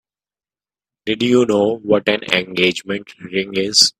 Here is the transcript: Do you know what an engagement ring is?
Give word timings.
Do 1.05 1.15
you 1.23 1.45
know 1.45 1.75
what 1.83 2.09
an 2.09 2.23
engagement 2.33 3.13
ring 3.21 3.51
is? 3.55 3.87